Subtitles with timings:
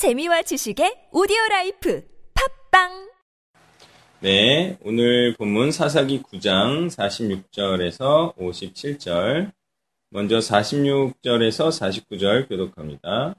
[0.00, 2.02] 재미와 지식의 오디오 라이프
[2.70, 3.10] 팟빵
[4.20, 9.52] 네, 오늘 본문 사사기 9장 46절에서 57절.
[10.08, 13.34] 먼저 46절에서 49절 교독합니다.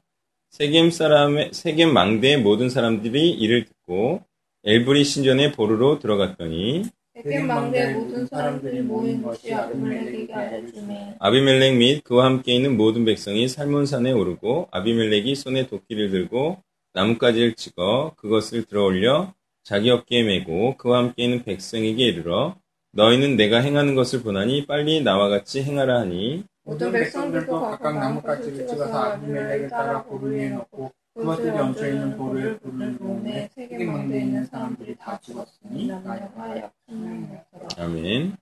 [0.51, 4.23] 세겜 사람의 세겜 망대의 모든 사람들이 이를 듣고
[4.63, 6.83] 엘브릿 신전의 보루로 들어갔더니
[7.23, 14.11] 망대의 모든 사람들이 모인 것이 아비멜렉에게 알려지매 아비멜렉 및 그와 함께 있는 모든 백성이 살몬산에
[14.11, 16.57] 오르고 아비멜렉이 손에 도끼를 들고
[16.93, 19.33] 나뭇가지를 찍어 그것을 들어올려
[19.63, 22.55] 자기 어깨에 메고 그와 함께 있는 백성에게 이르러
[22.93, 28.97] 너희는 내가 행하는 것을 보나니 빨리 나와 같이 행하라 하니 모든 백성들도 각각 나뭇가지를 찍어서
[28.97, 33.50] 아비멜렉을 따라 보루 위에 넣고 그것을 얹혀 있는 돌을 불을 놓음에 세
[33.81, 38.37] 겜 망대에 있는 사람들이 다 죽었으니 나무가 약 천명이었더라 아멘.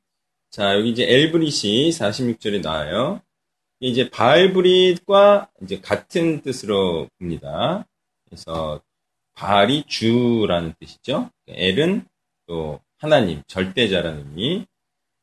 [0.50, 3.22] 자, 여기 이제 엘브릿이 46절에 나와요.
[3.80, 7.88] 이제 바알브릿과 이제 같은 뜻으로 봅니다.
[8.26, 8.82] 그래서
[9.36, 11.30] 바알이 주라는 뜻이죠.
[11.48, 12.06] 엘은
[12.46, 14.66] 또 하나님, 절대자라는 의미.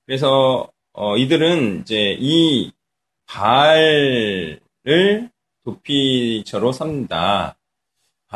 [0.06, 2.72] 그래서 어, 이들은 이제 이
[3.26, 4.60] 바알을
[5.64, 7.55] 도피처로 삼는다.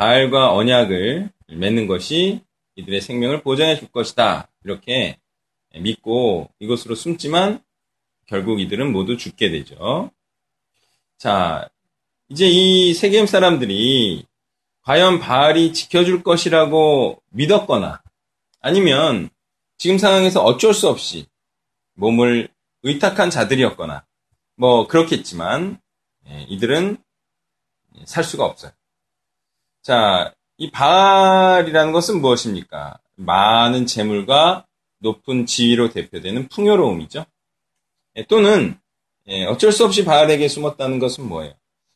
[0.01, 2.41] 바알과 언약을 맺는 것이
[2.73, 4.49] 이들의 생명을 보장해 줄 것이다.
[4.63, 5.19] 이렇게
[5.75, 7.63] 믿고 이것으로 숨지만
[8.25, 10.09] 결국 이들은 모두 죽게 되죠.
[11.19, 11.69] 자,
[12.29, 14.25] 이제 이 세겜 사람들이
[14.81, 18.01] 과연 바알이 지켜줄 것이라고 믿었거나
[18.59, 19.29] 아니면
[19.77, 21.27] 지금 상황에서 어쩔 수 없이
[21.93, 22.49] 몸을
[22.81, 24.03] 의탁한 자들이었거나
[24.55, 25.79] 뭐 그렇겠지만
[26.27, 26.97] 예, 이들은
[28.05, 28.71] 살 수가 없어요.
[29.81, 32.99] 자, 이 바알이라는 것은 무엇입니까?
[33.15, 34.67] 많은 재물과
[34.99, 37.25] 높은 지위로 대표되는 풍요로움이죠.
[38.17, 38.79] 예, 또는
[39.27, 41.53] 예, 어쩔 수 없이 바알에게 숨었다는 것은 뭐예요?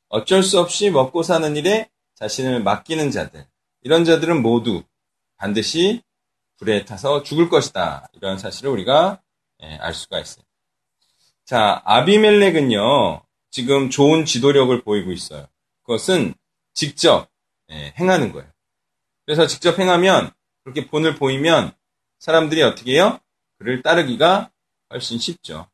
[0.10, 3.46] 어쩔 수 없이 먹고 사는 일에 자신을 맡기는 자들,
[3.82, 4.84] 이런 자들은 모두
[5.38, 6.02] 반드시
[6.58, 8.08] 불에 타서 죽을 것이다.
[8.14, 9.22] 이런 사실을 우리가
[9.62, 10.44] 예, 알 수가 있어요.
[11.46, 15.48] 자, 아비멜렉은요, 지금 좋은 지도력을 보이고 있어요.
[15.84, 16.34] 그것은
[16.74, 17.30] 직접
[17.72, 18.50] 예, 행하는 거예요.
[19.26, 20.32] 그래서 직접 행하면,
[20.64, 21.74] 그렇게 본을 보이면
[22.20, 23.20] 사람들이 어떻게 해요?
[23.58, 24.52] 그를 따르기가
[24.92, 25.68] 훨씬 쉽죠.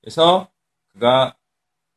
[0.00, 0.48] 그래서
[0.88, 1.36] 그가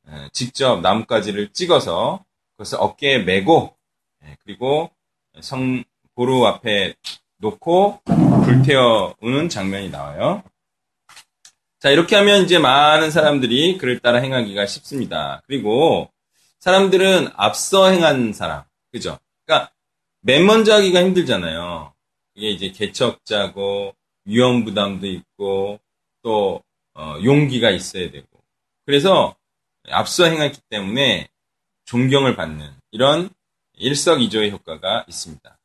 [0.07, 3.75] 예, 직접 나뭇가지를 찍어서 그것을 어깨에 메고
[4.23, 4.91] 예, 그리고
[5.41, 5.83] 성
[6.15, 6.95] 보루 앞에
[7.37, 8.01] 놓고
[8.45, 10.43] 불태워오는 장면이 나와요.
[11.79, 15.41] 자 이렇게 하면 이제 많은 사람들이 그를 따라 행하기가 쉽습니다.
[15.45, 16.11] 그리고
[16.59, 19.19] 사람들은 앞서 행한 사람, 그죠?
[19.45, 19.71] 그러니까
[20.21, 21.93] 맨 먼저 하기가 힘들잖아요.
[22.35, 23.95] 이게 이제 개척자고
[24.25, 25.79] 위험 부담도 있고
[26.21, 26.63] 또
[26.93, 28.27] 어, 용기가 있어야 되고
[28.85, 29.35] 그래서
[29.89, 31.29] 앞서 행했기 때문에
[31.85, 33.29] 존경을 받는 이런
[33.73, 35.57] 일석이조의 효과가 있습니다.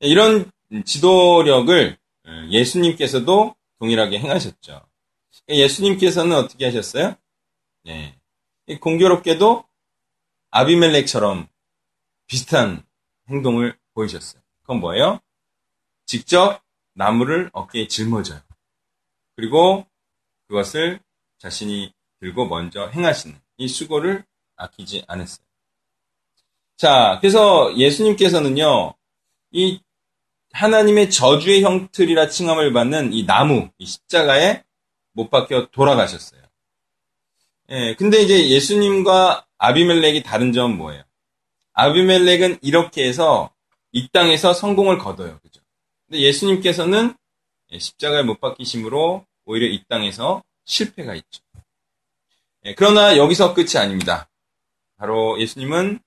[0.00, 0.50] 이런
[0.84, 1.96] 지도력을
[2.50, 4.86] 예수님께서도 동일하게 행하셨죠.
[5.48, 7.16] 예수님께서는 어떻게 하셨어요?
[7.84, 8.16] 네.
[8.80, 9.64] 공교롭게도
[10.50, 11.48] 아비멜렉처럼
[12.26, 12.84] 비슷한
[13.28, 14.42] 행동을 보이셨어요.
[14.62, 15.20] 그건 뭐예요?
[16.06, 16.62] 직접
[16.94, 18.40] 나무를 어깨에 짊어져요.
[19.36, 19.86] 그리고
[20.48, 21.00] 그것을
[21.38, 24.24] 자신이 들고 먼저 행하시는 이 수고를
[24.56, 25.44] 아끼지 않았어요.
[26.76, 28.94] 자, 그래서 예수님께서는요,
[29.52, 29.80] 이
[30.52, 34.64] 하나님의 저주의 형틀이라 칭함을 받는 이 나무, 이 십자가에
[35.12, 36.42] 못 박혀 돌아가셨어요.
[37.70, 41.02] 예, 근데 이제 예수님과 아비멜렉이 다른 점은 뭐예요?
[41.76, 43.50] 아비멜렉은 이렇게 해서
[43.92, 45.38] 이 땅에서 성공을 거둬요.
[45.40, 45.60] 그죠?
[46.06, 47.14] 근데 예수님께서는
[47.78, 51.42] 십자가에 못 박히심으로 오히려 이 땅에서 실패가 있죠.
[52.64, 54.28] 예, 그러나 여기서 끝이 아닙니다.
[54.96, 56.00] 바로 예수님은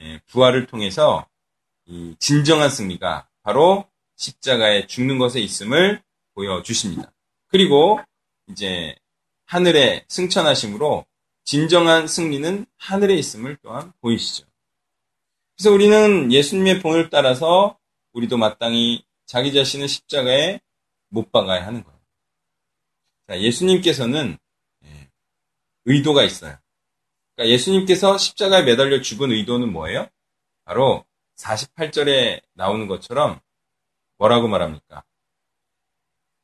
[0.00, 1.26] 예, 부활을 통해서
[1.86, 6.02] 이 진정한 승리가 바로 십자가에 죽는 것에 있음을
[6.34, 7.12] 보여주십니다.
[7.48, 7.98] 그리고
[8.48, 8.94] 이제
[9.46, 11.06] 하늘에 승천하심으로
[11.44, 14.47] 진정한 승리는 하늘에 있음을 또한 보이시죠.
[15.58, 17.76] 그래서 우리는 예수님의 본을 따라서
[18.12, 20.60] 우리도 마땅히 자기 자신을 십자가에
[21.08, 21.98] 못 박아야 하는 거예요.
[23.26, 24.38] 자, 예수님께서는
[24.84, 25.10] 예,
[25.84, 26.56] 의도가 있어요.
[27.34, 30.08] 그러니까 예수님께서 십자가에 매달려 죽은 의도는 뭐예요?
[30.64, 31.04] 바로
[31.34, 33.40] 48절에 나오는 것처럼
[34.16, 35.02] 뭐라고 말합니까?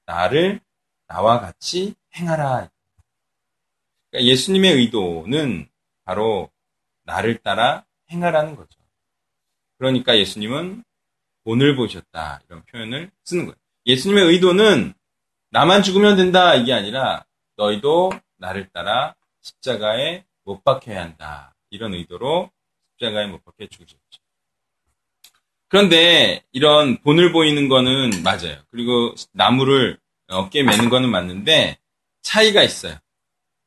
[0.06, 0.60] 나를
[1.06, 2.68] 나와 같이 행하라.
[4.10, 5.68] 그러니까 예수님의 의도는
[6.02, 6.50] 바로
[7.04, 8.83] 나를 따라 행하라는 거죠.
[9.78, 10.84] 그러니까 예수님은
[11.44, 12.40] 본을 보셨다.
[12.46, 13.56] 이런 표현을 쓰는 거예요.
[13.86, 14.94] 예수님의 의도는
[15.50, 16.54] 나만 죽으면 된다.
[16.54, 17.24] 이게 아니라
[17.56, 21.54] 너희도 나를 따라 십자가에 못 박혀야 한다.
[21.70, 22.50] 이런 의도로
[22.92, 23.98] 십자가에 못 박혀 죽으셨죠.
[25.68, 28.62] 그런데 이런 본을 보이는 거는 맞아요.
[28.70, 29.98] 그리고 나무를
[30.28, 31.78] 어깨에 매는 거는 맞는데
[32.22, 32.96] 차이가 있어요.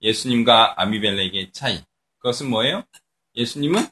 [0.01, 1.81] 예수님과 아미벨렉의 차이.
[2.17, 2.83] 그것은 뭐예요?
[3.35, 3.87] 예수님은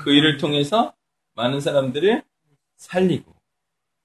[0.00, 0.94] 그 일을 통해서
[1.34, 2.22] 많은 사람들을
[2.76, 3.34] 살리고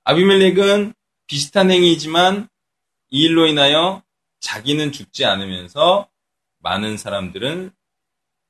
[0.04, 0.94] 아비멜렉은
[1.28, 2.50] 비슷한 행위지만
[3.10, 4.04] 이 일로 인하여
[4.40, 6.10] 자기는 죽지 않으면서
[6.60, 7.72] 많은 사람들은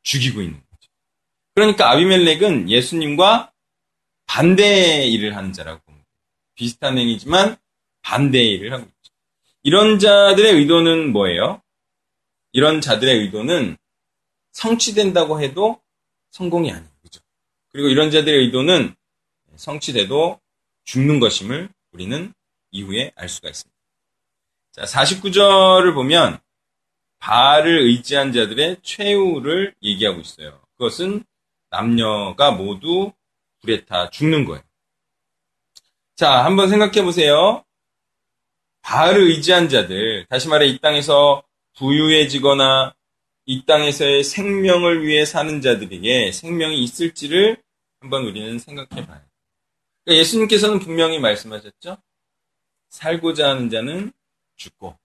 [0.03, 0.91] 죽이고 있는 거죠.
[1.53, 3.51] 그러니까 아비멜렉은 예수님과
[4.25, 6.07] 반대의 일을 하는 자라고 봅니다.
[6.55, 7.57] 비슷한 행위지만
[8.01, 9.13] 반대의 일을 하고 있죠.
[9.63, 11.61] 이런 자들의 의도는 뭐예요?
[12.51, 13.77] 이런 자들의 의도는
[14.51, 15.81] 성취된다고 해도
[16.31, 16.90] 성공이 아니에요.
[17.71, 18.95] 그리고 이런 자들의 의도는
[19.55, 20.39] 성취돼도
[20.83, 22.33] 죽는 것임을 우리는
[22.71, 23.77] 이후에 알 수가 있습니다.
[24.71, 26.39] 자, 49절을 보면
[27.19, 30.59] 바알을 의지한 자들의 최후를 얘기하고 있어요.
[30.77, 31.23] 그것은
[31.69, 33.11] 남녀가 모두
[33.61, 34.63] 불에 타 죽는 거예요.
[36.15, 37.63] 자, 한번 생각해 보세요.
[38.81, 41.43] 바알을 의지한 자들, 다시 말해 이 땅에서
[41.77, 42.93] 부유해지거나
[43.45, 47.61] 이 땅에서의 생명을 위해 사는 자들에게 생명이 있을지를
[47.99, 49.21] 한번 우리는 생각해 봐요.
[50.03, 51.97] 그러니까 예수님께서는 분명히 말씀하셨죠.
[52.89, 54.11] 살고자 하는 자는
[54.55, 54.97] 죽고,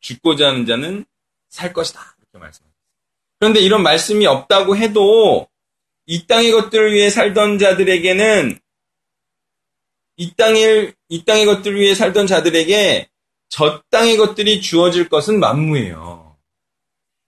[0.00, 1.04] 죽고자 하는 자는
[1.48, 2.16] 살 것이다.
[2.18, 2.72] 이렇게 말씀하셨어요.
[3.38, 5.48] 그런데 이런 말씀이 없다고 해도
[6.06, 8.58] 이 땅의 것들을 위해 살던 자들에게는
[10.16, 13.08] 이 땅의, 이 땅의 것들을 위해 살던 자들에게
[13.48, 16.21] 저 땅의 것들이 주어질 것은 만무예요.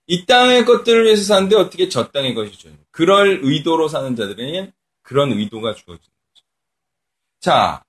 [0.07, 2.77] 이 땅의 것들을 위해서 사는데 어떻게 저 땅의 것이 주어져?
[2.91, 4.71] 그럴 의도로 사는 자들에게는
[5.01, 6.45] 그런 의도가 주어지는 거죠.
[7.39, 7.83] 자,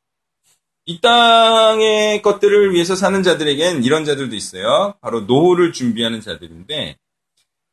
[0.87, 4.95] 이 땅의 것들을 위해서 사는 자들에겐 이런 자들도 있어요.
[5.01, 6.97] 바로 노후를 준비하는 자들인데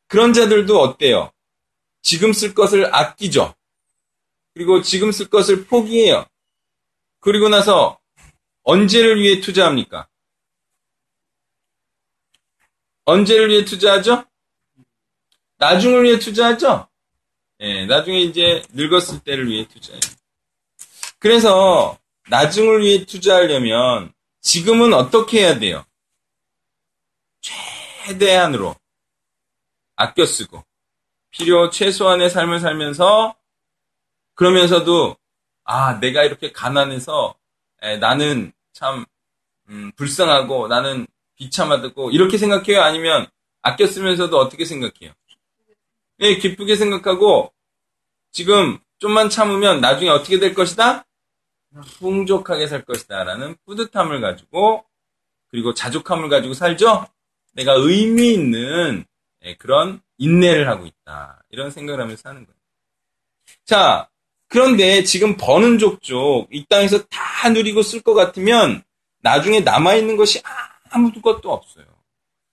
[0.08, 1.32] 그런 자들도 어때요?
[2.02, 3.54] 지금 쓸 것을 아끼죠.
[4.54, 6.26] 그리고 지금 쓸 것을 포기해요.
[7.20, 8.00] 그리고 나서
[8.64, 10.08] 언제를 위해 투자합니까?
[13.06, 14.26] 언제를 위해 투자하죠?
[15.64, 16.88] 나중을 위해 투자하죠?
[17.62, 20.02] 예, 나중에 이제 늙었을 때를 위해 투자해요.
[21.20, 21.98] 그래서
[22.30, 24.12] 나중을 위해 투자하려면
[24.42, 25.86] 지금은 어떻게 해야 돼요?
[27.40, 28.76] 최대한으로
[29.96, 30.66] 아껴 쓰고
[31.30, 33.36] 필요 최소한의 삶을 살면서
[34.36, 35.16] 그러면서도
[35.64, 37.36] 아 내가 이렇게 가난해서
[37.82, 39.06] 에, 나는 참
[39.70, 43.28] 음, 불쌍하고 나는 비참하고 이렇게 생각해요 아니면
[43.62, 45.14] 아껴 쓰면서도 어떻게 생각해요?
[46.24, 47.52] 예, 기쁘게 생각하고
[48.32, 51.06] 지금 좀만 참으면 나중에 어떻게 될 것이다?
[52.00, 54.86] 풍족하게 살 것이다 라는 뿌듯함을 가지고
[55.50, 57.06] 그리고 자족함을 가지고 살죠?
[57.52, 59.06] 내가 의미 있는
[59.44, 61.44] 예, 그런 인내를 하고 있다.
[61.50, 62.58] 이런 생각을 하면서 사는 거예요.
[63.66, 64.10] 자,
[64.48, 68.82] 그런데 지금 버는 족족 이 땅에서 다 누리고 쓸 것 같으면
[69.20, 70.42] 나중에 남아있는 것이
[70.90, 71.86] 아무도 것도 없어요.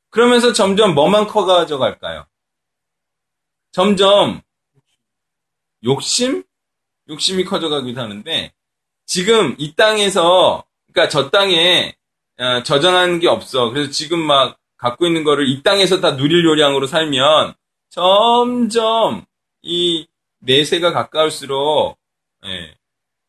[0.09, 2.27] 그러면서 점점 뭐만 커가져 갈까요?
[3.73, 4.41] 점점
[5.85, 6.45] 욕심?
[7.09, 8.53] 욕심이 커져가기도 하는데
[9.07, 11.97] 지금 이 땅에서 그러니까 저 땅에
[12.39, 13.71] 어, 저장하는 게 없어.
[13.71, 17.55] 그래서 지금 막 갖고 있는 거를 이 땅에서 다 누릴 요량으로 살면
[17.91, 19.27] 점점
[19.63, 20.09] 이
[20.39, 21.99] 내세가 가까울수록
[22.47, 22.75] 예,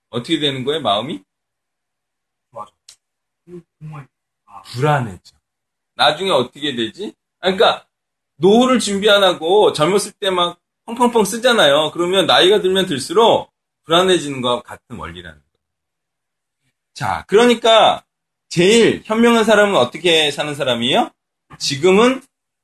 [0.09, 0.81] 어떻게 되는 거예요?
[0.81, 1.21] 마음이?
[2.51, 2.71] 맞아.
[4.45, 4.61] 아.
[4.61, 5.35] 불안해져.
[5.95, 7.13] 나중에 어떻게 되지?
[7.39, 7.85] 그러니까
[8.41, 11.91] 노후를 준비 안 하고 젊었을 때 막 펑펑펑 쓰잖아요.
[11.93, 13.51] 그러면 나이가 들면 들수록
[13.83, 15.51] 불안해지는 것과 같은 원리라는 거예요.
[16.93, 18.03] 자, 그러니까
[18.49, 21.11] 제일 현명한 사람은 어떻게 사는 사람이에요?
[21.57, 22.21] 지금은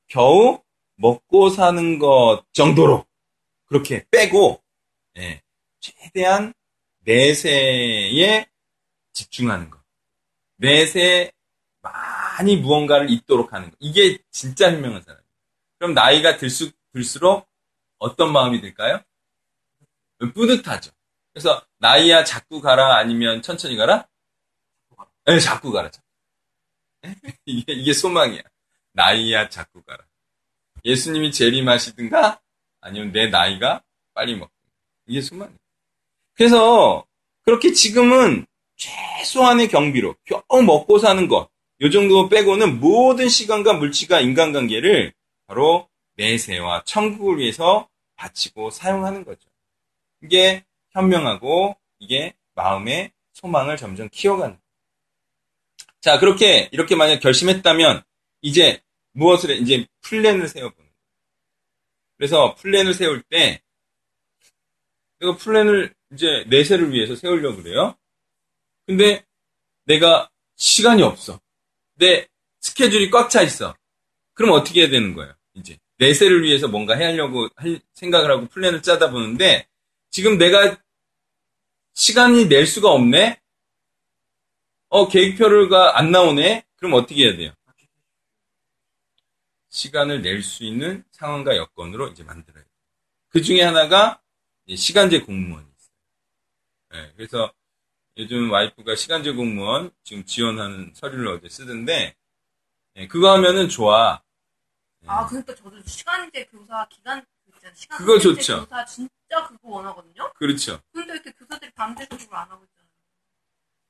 [0.08, 0.60] 겨우
[0.96, 3.06] 먹고 사는 것 정도로
[3.66, 4.62] 그렇게 빼고
[5.18, 5.42] 예,
[5.80, 6.52] 최대한
[7.04, 8.46] 내세에
[9.12, 9.80] 집중하는 것.
[10.56, 11.32] 내세에
[11.80, 13.76] 많이 무언가를 잊도록 하는 것.
[13.80, 15.17] 이게 진짜 현명한 사람이에요.
[15.78, 17.48] 그럼 나이가 들수, 들수록
[17.98, 19.00] 어떤 마음이 들까요?
[20.34, 20.90] 뿌듯하죠.
[21.32, 24.08] 그래서 나이야 자꾸 가라 아니면 천천히 가라?
[25.26, 25.90] 네, 자꾸 가라.
[27.46, 28.42] 이게, 이게 소망이야.
[28.92, 30.04] 나이야 자꾸 가라.
[30.84, 32.40] 예수님이 재림하시든가
[32.80, 33.82] 아니면 내 나이가
[34.14, 34.72] 빨리 먹든가.
[35.06, 35.56] 이게 소망이야.
[36.34, 37.04] 그래서
[37.42, 41.48] 그렇게 지금은 최소한의 경비로 겨우 먹고 사는 것,
[41.80, 45.12] 요 정도 빼고는 모든 시간과 물질과 인간관계를
[45.48, 49.48] 바로 내세와 천국을 위해서 바치고 사용하는 거죠.
[50.22, 54.62] 이게 현명하고 이게 마음의 소망을 점점 키워가는 거예요.
[56.00, 58.02] 자, 그렇게 이렇게 만약 결심했다면
[58.42, 59.54] 이제 무엇을 해?
[59.56, 60.94] 이제 플랜을 세워보는 거예요.
[62.16, 63.62] 그래서 플랜을 세울 때
[65.20, 67.96] 내가 플랜을 이제 내세를 위해서 세우려고 그래요.
[68.86, 69.24] 근데
[69.84, 71.40] 내가 시간이 없어.
[71.94, 72.28] 내
[72.60, 73.74] 스케줄이 꽉 차 있어.
[74.34, 75.37] 그럼 어떻게 해야 되는 거예요?
[75.58, 79.66] 이제 내세를 위해서 뭔가 해야려고 할 생각을 하고 플랜을 짜다 보는데
[80.10, 80.76] 지금 내가
[81.94, 83.40] 시간이 낼 수가 없네.
[84.88, 86.64] 어 계획표가 안 나오네.
[86.76, 87.52] 그럼 어떻게 해야 돼요?
[89.70, 92.72] 시간을 낼 수 있는 상황과 여건으로 이제 만들어야 돼요.
[93.28, 94.20] 그 중에 하나가
[94.74, 97.02] 시간제 공무원이 있어요.
[97.04, 97.52] 네, 그래서
[98.16, 102.16] 요즘 와이프가 시간제 공무원 지금 지원하는 서류를 어제 쓰던데
[102.94, 104.22] 네, 그거 하면은 좋아.
[105.00, 105.08] 네.
[105.08, 107.74] 아, 그러니까 저도 시간제 교사 기간 그 있잖아요.
[107.74, 108.60] 시간 그거 좋죠.
[108.64, 110.32] 교사 진짜 그거 원하거든요.
[110.34, 110.80] 그렇죠.
[110.92, 112.88] 근데 이렇게 교사들이 그걸 안 하고 있잖아요.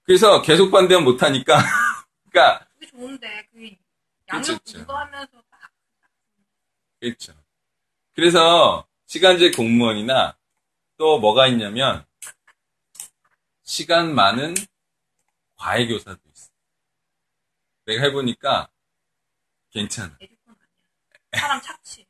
[0.05, 1.57] 그래서 계속 반대하면 못 하니까
[2.31, 3.71] 그러니까 그게 좋은데 그
[4.29, 4.61] 양육.
[4.67, 5.71] 유도하면서 딱
[7.01, 7.35] 그렇죠.
[8.15, 10.37] 그래서 시간제 공무원이나
[10.97, 12.05] 또 뭐가 있냐면
[13.63, 14.55] 시간 많은
[15.57, 16.51] 과외 교사도 있어.
[17.85, 18.69] 내가 해보니까
[19.71, 20.17] 괜찮아.
[21.39, 22.07] 사람 착취.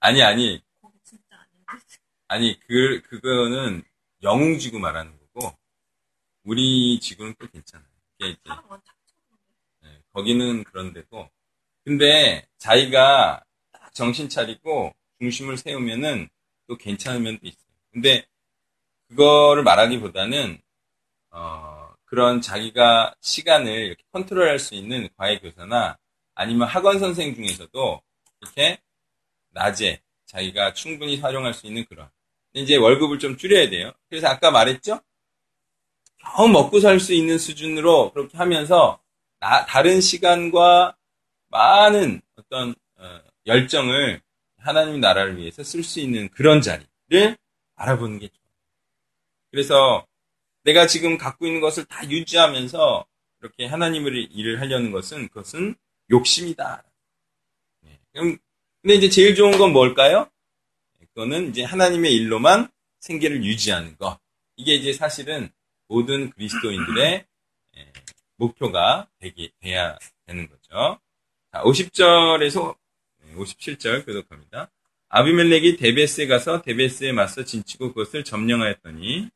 [0.00, 1.86] 아니 아니 거기 진짜 아닌데.
[2.28, 3.82] 아니 그 그거는
[4.22, 5.56] 영웅 지구 말하는 거고
[6.44, 7.88] 우리 지구는 또 괜찮아요.
[8.18, 9.42] 이게 이제 사람 원 착취하는데.
[9.84, 11.30] 예, 거기는 그런데도
[11.84, 16.28] 근데 자기가 딱 정신 차리고 중심을 세우면은
[16.66, 17.68] 또 괜찮은 면도 있어요.
[17.92, 18.26] 근데
[19.08, 20.60] 그거를 말하기보다는
[21.30, 25.96] 어, 그런 자기가 시간을 이렇게 컨트롤할 수 있는 과외 교사나
[26.34, 28.02] 아니면 학원 선생 중에서도
[28.40, 28.78] 이렇게
[29.50, 32.08] 낮에 자기가 충분히 활용할 수 있는 그런
[32.54, 33.92] 이제 월급을 좀 줄여야 돼요.
[34.08, 35.00] 그래서 아까 말했죠?
[36.18, 39.00] 겨우 먹고 살 수 있는 수준으로 그렇게 하면서
[39.40, 40.96] 나- 다른 시간과
[41.48, 44.20] 많은 어떤 어, 열정을
[44.58, 47.36] 하나님 나라를 위해서 쓸 수 있는 그런 자리를
[47.76, 48.38] 알아보는 게 좋아요.
[49.50, 50.06] 그래서
[50.64, 53.06] 내가 지금 갖고 있는 것을 다 유지하면서
[53.40, 55.76] 이렇게 하나님을 일을 하려는 것은 그것은
[56.10, 56.82] 욕심이다.
[58.18, 58.20] 네.
[58.20, 58.38] 그럼
[58.82, 60.28] 근데 이제 제일 좋은 건 뭘까요?
[61.14, 62.68] 그거는 이제 하나님의 일로만
[63.00, 64.18] 생계를 유지하는 것.
[64.56, 65.50] 이게 이제 사실은
[65.86, 67.24] 모든 그리스도인들의
[67.76, 67.92] 예,
[68.36, 69.96] 목표가 되기, 돼야
[70.26, 71.00] 되는 거죠.
[71.52, 72.76] 자, 50절에서
[73.36, 74.70] 57절 교독합니다.
[75.08, 79.30] 아비멜렉이 데베스에 가서 데베스에 맞서 진치고 그것을 점령하였더니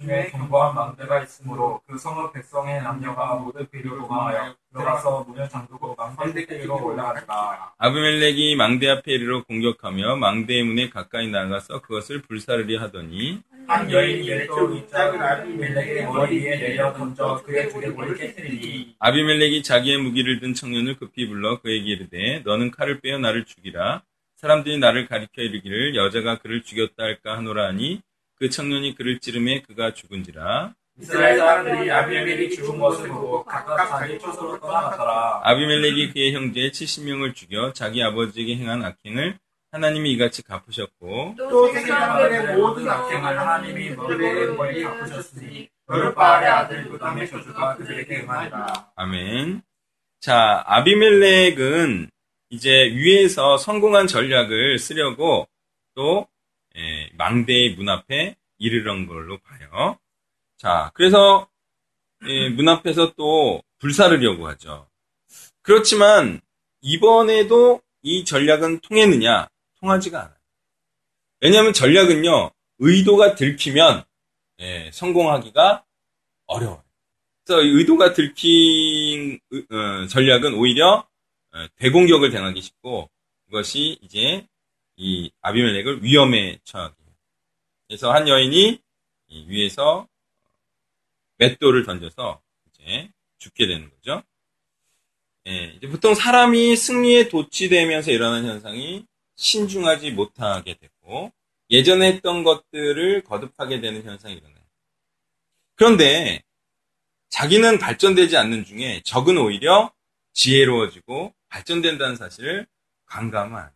[0.00, 6.46] 중에 견고한 망대가 있으므로 그 성읍 백성의 남녀가 모두 그리로 도망하여 들어가서 문을 잠그고 망대
[6.50, 7.72] 위로 올라가더라.
[7.78, 14.72] 아비멜렉이 망대 앞에 이르러 공격하며 망대의 문에 가까이 나가서 그것을 불사르려 하더니 한 여인이 왼쪽
[14.72, 21.28] 윗짝을 아비멜렉의 머리 위에 내려 던져 그의 두개골을 깨뜨리니 아비멜렉이 자기의 무기를 든 청년을 급히
[21.28, 24.02] 불러 그에게 이르되 너는 칼을 빼어 나를 죽이라
[24.36, 28.00] 사람들이 나를 가리켜 이르기를 여자가 그를 죽였다 할까 하노라 하니
[28.38, 34.58] 그 청년이 그를 찌르매 그가 죽은지라 이스라엘 사람들이 아비멜렉이 죽은 것을 보고 각각 자기 처소로
[34.58, 35.42] 떠나갔더라.
[35.44, 39.38] 아비멜렉이 그의 형제 70명을 죽여 자기 아버지에게 행한 악행을
[39.70, 47.76] 하나님이 이같이 갚으셨고 또 생사람들의 모든 악행을 하나님이 그들의 멀리 갚으셨으니 여룻바알의 아들 무담의 저주가
[47.76, 48.90] 그들에게 응하니라.
[48.96, 49.62] 아멘.
[50.20, 52.10] 자, 아비멜렉은
[52.50, 55.46] 이제 위에서 성공한 전략을 쓰려고
[55.94, 56.37] 또 예,
[57.18, 59.98] 망대의 문 앞에 이르는 걸로 봐요.
[60.56, 61.48] 자, 그래서
[62.26, 64.88] 예, 문 앞에서 또 불사르려고 하죠.
[65.62, 66.40] 그렇지만
[66.80, 69.48] 이번에도 이 전략은 통했느냐?
[69.80, 70.34] 통하지가 않아요.
[71.40, 74.04] 왜냐하면 전략은요, 의도가 들키면
[74.60, 75.84] 예, 성공하기가
[76.46, 76.82] 어려워요.
[77.44, 79.38] 그래서 이 의도가 들킨
[79.70, 81.06] 어, 전략은 오히려
[81.52, 83.10] 어, 대공격을 당하기 쉽고
[83.46, 84.46] 그것이 이제
[84.96, 87.07] 이 아비멜렉을 위험에 처하게.
[87.88, 88.80] 그래서 한 여인이
[89.28, 90.06] 이 위에서
[91.38, 94.22] 맷돌을 던져서 이제 죽게 되는 거죠.
[95.46, 101.32] 예, 이제 보통 사람이 승리에 도취되면서 일어나는 현상이 신중하지 못하게 되고
[101.70, 104.58] 예전에 했던 것들을 거듭하게 되는 현상이 일어나요.
[105.74, 106.42] 그런데
[107.30, 109.92] 자기는 발전되지 않는 중에 적은 오히려
[110.32, 112.66] 지혜로워지고 발전된다는 사실을
[113.06, 113.72] 돼요.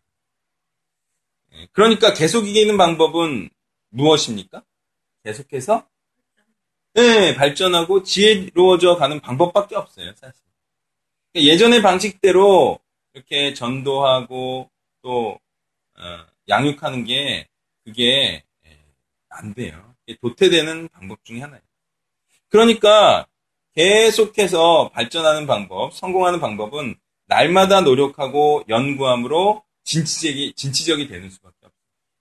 [1.54, 3.48] 예, 그러니까 계속 이기는 방법은
[3.92, 4.62] 무엇입니까?
[5.24, 5.86] 계속해서
[6.94, 10.42] 네, 발전하고 지혜로워져 가는 방법밖에 없어요, 사실.
[11.32, 12.78] 그러니까 예전의 방식대로
[13.14, 14.70] 이렇게 전도하고
[15.02, 15.38] 또
[15.96, 17.48] 어, 양육하는 게
[17.84, 18.78] 그게 예,
[19.30, 19.94] 안 돼요.
[20.20, 21.62] 도태되는 방법 중에 하나예요.
[22.48, 23.26] 그러니까
[23.74, 26.96] 계속해서 발전하는 방법, 성공하는 방법은
[27.26, 31.72] 날마다 노력하고 연구함으로 진취적이, 진취적이 되는 수밖에 없어요.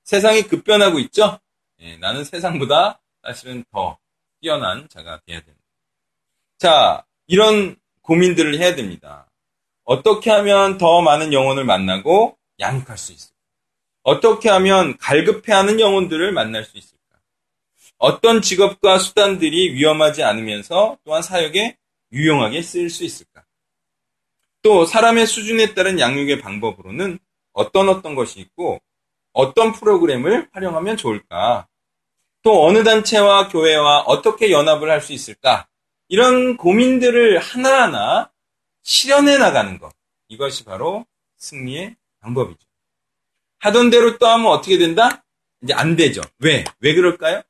[0.03, 1.39] 세상이 급변하고 있죠?
[1.81, 3.97] 예, 나는 세상보다 사실은 더
[4.39, 5.61] 뛰어난 자가 돼야 됩니다.
[6.57, 9.27] 자, 이런 고민들을 해야 됩니다.
[9.83, 13.35] 어떻게 하면 더 많은 영혼을 만나고 양육할 수 있을까?
[14.03, 17.01] 어떻게 하면 갈급해하는 영혼들을 만날 수 있을까?
[17.97, 21.77] 어떤 직업과 수단들이 위험하지 않으면서 또한 사역에
[22.11, 23.43] 유용하게 쓰일 수 있을까?
[24.61, 27.17] 또 사람의 수준에 따른 양육의 방법으로는
[27.53, 28.79] 어떤 어떤 것이 있고
[29.33, 31.67] 어떤 프로그램을 활용하면 좋을까?
[32.43, 35.67] 또 어느 단체와 교회와 어떻게 연합을 할 수 있을까?
[36.07, 38.31] 이런 고민들을 하나하나
[38.83, 39.93] 실현해 나가는 것.
[40.27, 41.05] 이것이 바로
[41.37, 42.67] 승리의 방법이죠.
[43.59, 45.23] 하던 대로 또 하면 어떻게 된다?
[45.61, 46.21] 이제 안 되죠.
[46.39, 46.63] 왜?
[46.79, 47.41] 왜 그럴까요?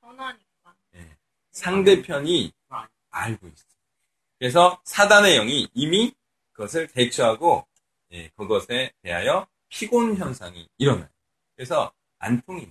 [0.00, 0.74] 변하니까.
[1.52, 2.52] 상대편이
[3.10, 3.68] 알고 있어요.
[4.38, 6.14] 그래서 사단의 영이 이미
[6.52, 7.66] 그것을 대처하고
[8.12, 11.08] 예, 그것에 대하여 피곤 현상이 일어나요.
[11.56, 12.68] 그래서 안 통해요.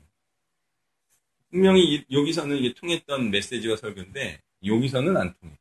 [1.52, 5.58] 분명히 이- 여기서는 이게 통했던 메시지와 설교인데 여기서는 안 통해요.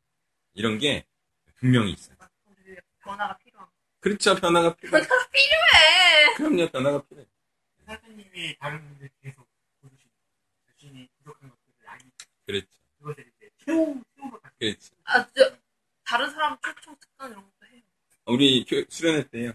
[0.53, 1.05] 이런 게
[1.55, 2.15] 분명히 있어요.
[2.45, 3.71] 우리 변화가 필요한 거.
[3.99, 4.35] 그렇죠.
[4.35, 5.01] 변화가 필요해요.
[5.07, 6.35] 변화가 필요해!
[6.35, 6.71] 그럼요.
[6.71, 7.27] 변화가 필요해요.
[7.85, 9.47] 사장님이 다른 분들 계속
[9.81, 10.09] 보시고
[10.67, 12.05] 자신이 부족한 것들을 알고
[12.45, 12.67] 그렇죠.
[12.99, 14.91] 그것을 이제 채우, 채우러 가시고 그렇지.
[15.05, 15.55] 아, 저,
[16.03, 17.81] 다른 사람 초청 특강 이런 것도 해요.
[18.25, 19.53] 우리 교- 수련회 때요.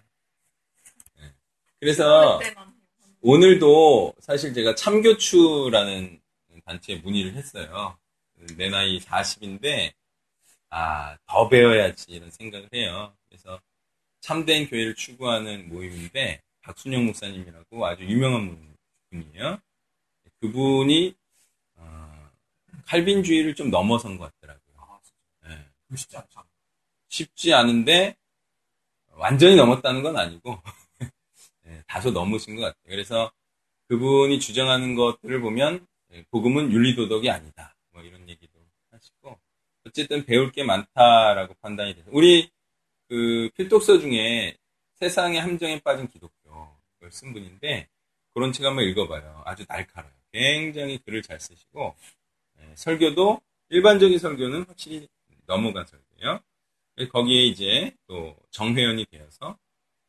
[1.20, 1.34] 예.
[1.78, 2.72] 그래서 해요.
[3.20, 6.20] 오늘도 사실 제가 참교추라는
[6.64, 7.98] 단체에 문의를 했어요.
[8.56, 9.92] 내 나이 40인데,
[10.70, 13.14] 아, 더 배워야지 이런 생각을 해요.
[13.28, 13.60] 그래서
[14.20, 18.76] 참된 교회를 추구하는 모임인데, 박순영 목사님이라고 아주 유명한
[19.10, 19.60] 분이에요.
[20.40, 21.14] 그분이,
[21.76, 22.30] 어,
[22.86, 25.00] 칼빈주의를 좀 넘어선 것 같더라고요.
[25.46, 25.66] 예.
[25.84, 26.42] 그거 쉽지 않죠.
[27.08, 28.16] 쉽지 않은데,
[29.10, 30.60] 완전히 넘었다는 건 아니고,
[31.66, 32.82] 예, 다소 넘으신 것 같아요.
[32.84, 33.30] 그래서
[33.88, 35.91] 그분이 주장하는 것들을 보면 예,
[36.30, 37.74] 복음은 윤리도덕이 아니다.
[37.90, 38.58] 뭐 이런 얘기도
[38.90, 39.38] 하시고
[39.84, 42.50] 어쨌든 배울 게 많다라고 판단이 돼서 우리
[43.08, 44.56] 그 필독서 중에
[44.94, 47.88] 세상의 함정에 빠진 기독교 그걸 쓴 분인데
[48.34, 49.42] 그런 책 한번 읽어봐요.
[49.44, 50.16] 아주 날카로워요.
[50.32, 51.94] 굉장히 글을 잘 쓰시고
[52.60, 55.08] 예, 설교도 일반적인 설교는 확실히
[55.46, 56.40] 넘어간 설교예요.
[57.10, 59.58] 거기에 이제 또 정회원이 되어서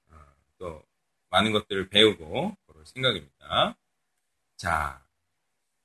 [0.10, 0.16] 어,
[0.58, 0.84] 또
[1.30, 3.76] 많은 것들을 배우고 그럴 생각입니다.
[4.56, 5.03] 자,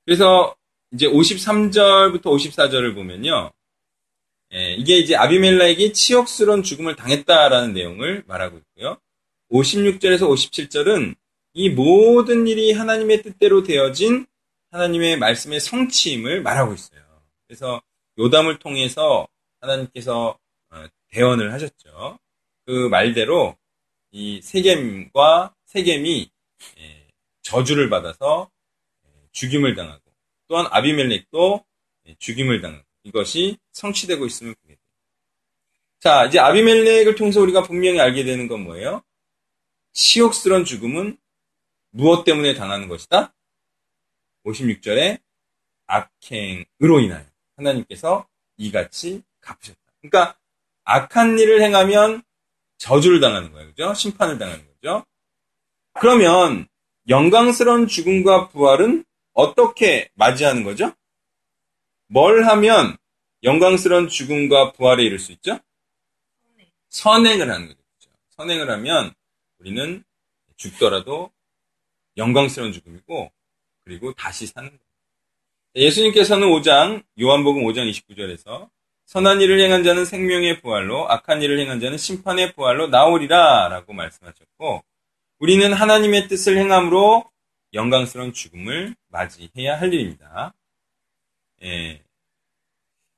[0.08, 0.56] 그래서
[0.90, 3.52] 이제 53절부터 54절을 보면요.
[4.54, 8.96] 예, 이게 이제 아비멜렉이 치욕스러운 죽음을 당했다라는 내용을 말하고 있고요.
[9.50, 11.14] 56절에서 57절은
[11.52, 14.24] 이 모든 일이 하나님의 뜻대로 되어진
[14.70, 17.02] 하나님의 말씀의 성취임을 말하고 있어요.
[17.46, 17.82] 그래서
[18.16, 19.28] 요담을 통해서
[19.60, 20.38] 하나님께서
[20.70, 22.18] 어, 대언을 하셨죠.
[22.64, 23.58] 그 말대로
[24.12, 26.30] 이 세겜과 세겜이
[26.78, 27.06] 예,
[27.42, 28.57] 저주를 받아서 예,
[29.38, 30.02] 죽임을 당하고
[30.48, 31.64] 또한 아비멜렉도
[32.06, 34.84] 예, 죽임을 당하고 이것이 성취되고 있음을 보게 돼요.
[36.00, 39.02] 자, 이제 아비멜렉을 통해서 우리가 분명히 알게 되는 건 뭐예요?
[39.92, 41.18] 치욕스러운 죽음은
[41.90, 43.32] 무엇 때문에 당하는 것이다?
[44.44, 45.20] 56절에
[45.86, 47.24] 악행으로 인하여
[47.56, 49.78] 하나님께서 이같이 갚으셨다.
[50.00, 50.36] 그러니까
[50.84, 52.22] 악한 일을 행하면
[52.78, 53.68] 저주를 당하는 거예요.
[53.68, 53.94] 그죠?
[53.94, 55.04] 심판을 당하는 거죠.
[55.94, 56.66] 그러면
[57.08, 59.04] 영광스러운 죽음과 부활은
[59.38, 60.92] 어떻게 맞이하는 거죠?
[62.08, 62.96] 뭘 하면
[63.44, 65.60] 영광스러운 죽음과 부활에 이를 수 있죠?
[66.88, 67.78] 선행을 하는 거죠.
[68.30, 69.14] 선행을 하면
[69.60, 70.02] 우리는
[70.56, 71.30] 죽더라도
[72.16, 73.30] 영광스러운 죽음이고
[73.84, 74.80] 그리고 다시 사는 거예요.
[75.76, 78.68] 예수님께서는 5장 요한복음 5장 29절에서
[79.06, 84.82] 선한 일을 행한 자는 생명의 부활로 악한 일을 행한 자는 심판의 부활로 나오리라 라고 말씀하셨고
[85.38, 87.30] 우리는 하나님의 뜻을 행함으로
[87.72, 90.54] 영광스러운 죽음을 맞이해야 할 일입니다.
[91.62, 92.02] 예.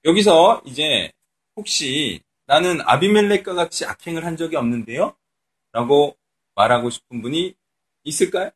[0.05, 1.13] 여기서 이제
[1.57, 5.17] 혹시 나는 아비멜렉과 같이 악행을 한 적이 없는데요?
[5.73, 6.17] 라고
[6.55, 7.55] 말하고 싶은 분이
[8.05, 8.51] 있을까요?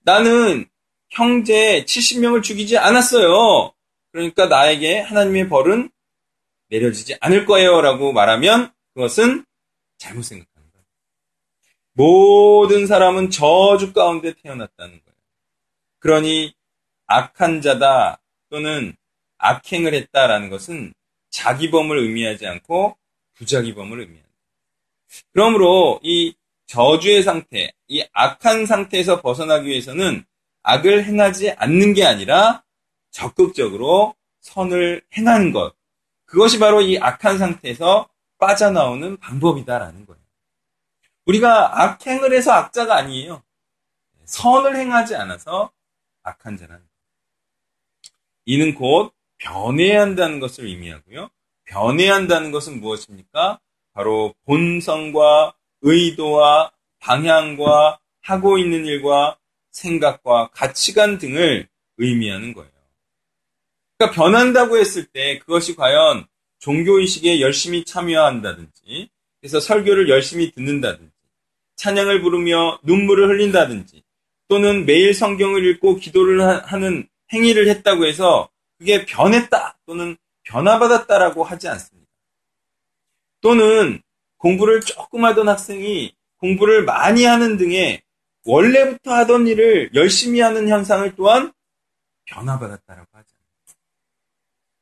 [0.00, 0.66] 나는
[1.10, 3.72] 형제 70명을 죽이지 않았어요.
[4.10, 5.90] 그러니까 나에게 하나님의 벌은
[6.68, 7.80] 내려지지 않을 거예요.
[7.80, 9.44] 라고 말하면 그것은
[9.98, 10.84] 잘못 생각하는 거예요.
[11.92, 15.07] 모든 사람은 저주 가운데 태어났다는 거예요.
[15.98, 16.54] 그러니
[17.06, 18.94] 악한 자다 또는
[19.38, 20.92] 악행을 했다라는 것은
[21.30, 22.96] 자기 범을 의미하지 않고
[23.34, 24.28] 부자기 범을 의미한다.
[25.32, 26.34] 그러므로 이
[26.66, 30.24] 저주의 상태, 이 악한 상태에서 벗어나기 위해서는
[30.62, 32.62] 악을 행하지 않는 게 아니라
[33.10, 35.74] 적극적으로 선을 행하는 것.
[36.26, 38.08] 그것이 바로 이 악한 상태에서
[38.38, 40.20] 빠져나오는 방법이다라는 거예요.
[41.24, 43.42] 우리가 악행을 해서 악자가 아니에요.
[44.24, 45.72] 선을 행하지 않아서
[46.28, 46.80] 악한 거예요.
[48.44, 51.30] 이는 곧 변해야 한다는 것을 의미하고요.
[51.64, 53.60] 변해야 한다는 것은 무엇입니까?
[53.92, 59.38] 바로 본성과 의도와 방향과 하고 있는 일과
[59.70, 62.70] 생각과 가치관 등을 의미하는 거예요.
[63.96, 66.26] 그러니까 변한다고 했을 때 그것이 과연
[66.60, 69.10] 종교의식에 열심히 참여한다든지,
[69.40, 71.12] 그래서 설교를 열심히 듣는다든지,
[71.76, 74.02] 찬양을 부르며 눈물을 흘린다든지,
[74.48, 82.10] 또는 매일 성경을 읽고 기도를 하는 행위를 했다고 해서 그게 변했다 또는 변화받았다라고 하지 않습니다.
[83.40, 84.02] 또는
[84.38, 88.02] 공부를 조금 하던 학생이 공부를 많이 하는 등의
[88.44, 91.52] 원래부터 하던 일을 열심히 하는 현상을 또한
[92.26, 93.74] 변화받았다라고 하지 않습니다.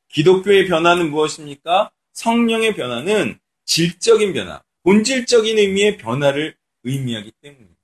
[0.09, 1.91] 기독교의 변화는 무엇입니까?
[2.13, 7.77] 성령의 변화는 질적인 변화, 본질적인 의미의 변화를 의미하기 때문입니다.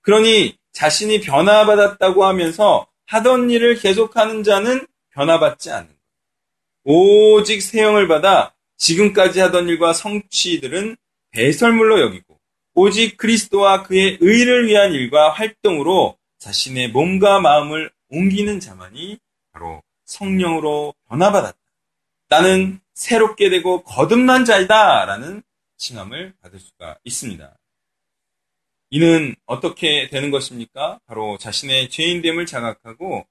[0.00, 5.90] 그러니 자신이 변화받았다고 하면서 하던 일을 계속하는 자는 변화받지 않는.
[6.84, 10.96] 오직 세형을 받아 지금까지 하던 일과 성취들은
[11.32, 12.38] 배설물로 여기고
[12.74, 19.18] 오직 그리스도와 그의 의를 위한 일과 활동으로 자신의 몸과 마음을 옮기는 자만이
[19.52, 21.58] 바로 성령으로 변화받았다.
[22.28, 25.04] 나는 새롭게 되고 거듭난 자이다.
[25.04, 25.42] 라는
[25.76, 27.59] 칭함을 받을 수가 있습니다.
[28.90, 31.00] 이는 어떻게 되는 것입니까?
[31.06, 33.26] 바로 자신의 죄인됨을 자각하고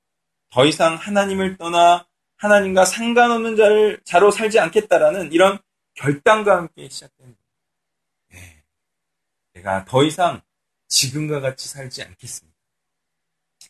[0.50, 5.60] 더 이상 하나님을 떠나 하나님과 상관없는 자를 자로 살지 않겠다라는 이런
[5.96, 6.84] 결단과 함께
[7.24, 7.36] 거예요.
[8.32, 8.64] 네.
[9.54, 10.42] 내가 더 이상
[10.88, 12.58] 지금과 같이 살지 않겠습니다.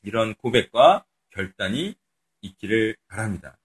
[0.03, 1.95] 이런 고백과 결단이
[2.41, 3.57] 있기를 바랍니다.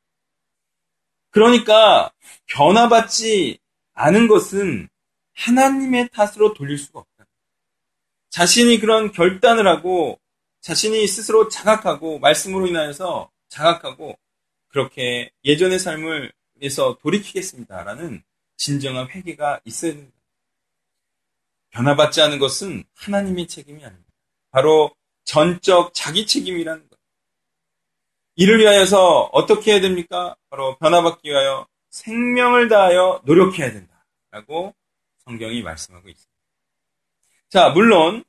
[1.31, 2.11] 그러니까
[2.47, 3.59] 변화받지
[3.93, 4.89] 않은 것은
[5.35, 7.14] 하나님의 탓으로 돌릴 수가 없다.
[8.35, 10.19] 자신이 그런 결단을 하고
[10.61, 14.19] 자신이 스스로 자각하고 말씀으로 인하여서 자각하고
[14.67, 18.25] 그렇게 예전의 삶을 위해서 돌이키겠습니다라는
[18.57, 20.19] 진정한 회개가 있어야 됩니다.
[21.71, 24.13] 변화받지 않은 것은 하나님의 책임이 아닙니다.
[24.51, 26.99] 바로 전적 자기 책임이라는 것.
[28.35, 30.35] 이를 위하여서 어떻게 해야 됩니까?
[30.51, 34.75] 바로 변화받기 위하여 생명을 다하여 노력해야 된다 라고
[35.25, 36.34] 성경이 말씀하고 있습니다.
[37.55, 38.25] 자, 물론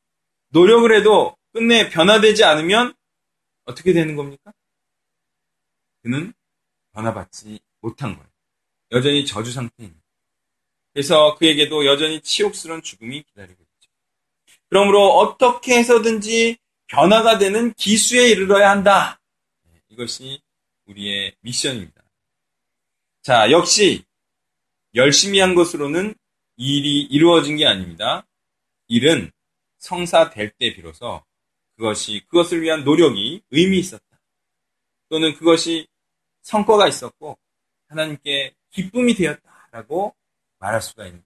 [0.50, 2.94] 노력을 해도 끝내 변화되지 않으면
[3.64, 4.54] 어떻게 되는 겁니까?
[6.04, 6.32] 그는
[6.94, 8.30] 변화받지 못한 거예요.
[8.92, 10.00] 여전히 저주 상태입니다.
[10.94, 13.90] 그래서 그에게도 여전히 치욕스러운 죽음이 기다리고 있죠.
[14.70, 19.20] 그러므로 어떻게 해서든지 변화가 되는 기수에 이르러야 한다.
[19.64, 20.40] 네, 이것이
[20.86, 22.04] 우리의 미션입니다.
[23.24, 24.04] 자, 역시
[24.94, 26.14] 열심히 한 것으로는
[26.58, 28.24] 일이 이루어진 게 아닙니다.
[28.88, 29.32] 일은
[29.78, 31.24] 성사될 때 비로소
[31.76, 34.04] 그것이 그것을 위한 노력이 의미 있었다.
[35.10, 35.88] 또는 그것이
[36.42, 37.38] 성과가 있었고
[37.88, 40.16] 하나님께 기쁨이 되었다라고
[40.60, 41.24] 말할 수가 있는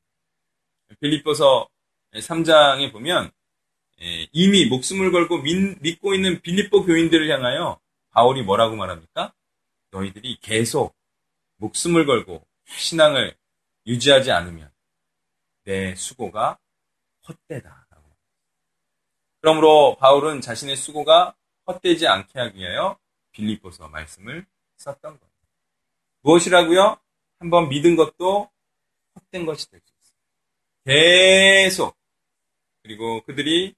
[1.00, 1.70] 빌립보서
[2.14, 3.32] 3장에 보면
[4.02, 7.80] 예, 이미 목숨을 걸고 믿고 있는 빌립보 교인들을 향하여
[8.12, 9.34] 바울이 뭐라고 말합니까?
[9.92, 10.96] 너희들이 계속
[11.58, 13.36] 목숨을 걸고 신앙을
[13.86, 14.72] 유지하지 않으면
[15.64, 16.58] 내 수고가
[17.30, 17.88] 헛되다.
[19.42, 21.34] 그러므로 바울은 자신의 수고가
[21.66, 23.00] 헛되지 않게 하기 위하여
[23.32, 24.46] 빌립보서 말씀을
[24.78, 25.34] 썼던 거예요.
[26.22, 27.00] 무엇이라고요?
[27.40, 28.50] 한번 믿은 것도
[29.16, 30.20] 헛된 것이 될 수 있어요.
[30.86, 31.98] 계속
[32.84, 33.76] 그리고 그들이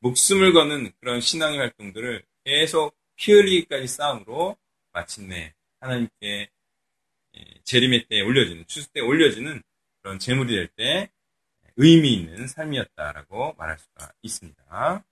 [0.00, 4.56] 목숨을 거는 그런 신앙의 활동들을 계속 피 흘리기까지 싸움으로
[4.92, 6.50] 마침내 하나님께
[7.62, 9.62] 재림의 때에 올려지는 추수 때에 올려지는
[10.02, 11.10] 그런 재물이 될 때
[11.80, 15.04] 의미 있는 삶이었다라고 말할 수가 있습니다.